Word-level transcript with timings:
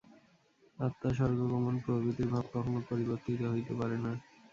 আত্মা, 0.79 1.09
স্বর্গগমন 1.13 1.75
প্রভৃতির 1.85 2.27
ভাব 2.27 2.45
কখনও 2.53 2.81
পরিবর্তিত 2.89 3.39
হইতে 3.45 3.73
পারে 3.79 3.97
না। 4.05 4.11